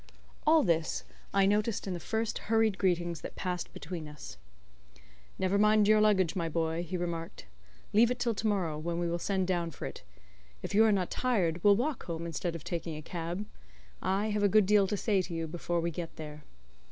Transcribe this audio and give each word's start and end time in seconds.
All 0.47 0.63
this 0.63 1.03
I 1.31 1.45
noticed 1.45 1.85
in 1.85 1.93
the 1.93 1.99
first 1.99 2.39
hurried 2.49 2.79
greetings 2.79 3.21
that 3.21 3.35
passed 3.35 3.71
between 3.71 4.07
us. 4.07 4.35
"Never 5.37 5.59
mind 5.59 5.87
your 5.87 6.01
luggage, 6.01 6.35
my 6.35 6.49
boy," 6.49 6.81
he 6.81 6.97
remarked. 6.97 7.45
"Leave 7.93 8.09
it 8.09 8.17
till 8.17 8.33
to 8.33 8.47
morrow, 8.47 8.79
when 8.79 8.97
we 8.97 9.07
will 9.07 9.19
send 9.19 9.45
down 9.45 9.69
for 9.69 9.85
it. 9.85 10.01
If 10.63 10.73
you 10.73 10.83
are 10.85 10.91
not 10.91 11.11
tired 11.11 11.63
we'll 11.63 11.75
walk 11.75 12.05
home 12.05 12.25
instead 12.25 12.55
of 12.55 12.63
taking 12.63 12.95
a 12.97 13.03
cab. 13.03 13.45
I 14.01 14.31
have 14.31 14.41
a 14.41 14.49
good 14.49 14.65
deal 14.65 14.87
to 14.87 14.97
say 14.97 15.21
to 15.21 15.35
you 15.35 15.45
before 15.45 15.79
we 15.79 15.91
get 15.91 16.15
there." 16.15 16.45